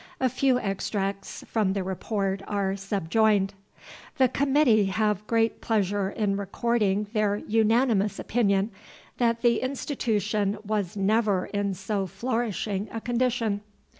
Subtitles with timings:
[0.19, 3.53] A few extracts from the Report are subjoined:
[4.17, 8.71] "The Committee have great pleasure in recording their unanimous opinion,
[9.19, 13.61] that the Institution was never in so flourishing a condition....